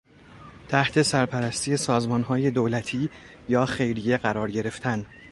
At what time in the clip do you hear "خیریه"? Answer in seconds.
3.65-4.17